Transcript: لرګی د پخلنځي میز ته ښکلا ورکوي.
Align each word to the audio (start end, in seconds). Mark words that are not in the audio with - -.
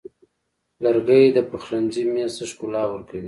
لرګی 0.83 1.25
د 1.35 1.39
پخلنځي 1.49 2.03
میز 2.13 2.31
ته 2.37 2.43
ښکلا 2.51 2.83
ورکوي. 2.87 3.19